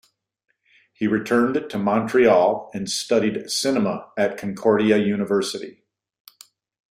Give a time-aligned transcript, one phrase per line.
[0.93, 5.83] He returned to Montreal and studied cinema at Concordia University.